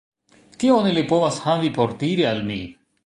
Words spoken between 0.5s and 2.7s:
Kion ili povas havi por diri al mi?